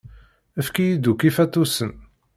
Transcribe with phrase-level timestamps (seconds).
[0.59, 1.91] Efk-iyi-d akk ifatusen.